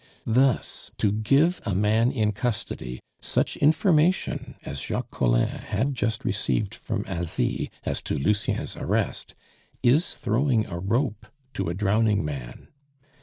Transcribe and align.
Thus, 0.25 0.89
to 0.97 1.11
give 1.11 1.61
a 1.63 1.75
man 1.75 2.11
in 2.11 2.31
custody 2.31 3.01
such 3.21 3.55
information 3.57 4.55
as 4.63 4.81
Jacques 4.81 5.11
Collin 5.11 5.47
had 5.47 5.93
just 5.93 6.25
received 6.25 6.73
from 6.73 7.05
Asie 7.07 7.69
as 7.83 8.01
to 8.01 8.17
Lucien's 8.17 8.75
arrest, 8.75 9.35
is 9.83 10.15
throwing 10.15 10.65
a 10.65 10.79
rope 10.79 11.27
to 11.53 11.69
a 11.69 11.75
drowning 11.75 12.25
man. 12.25 12.69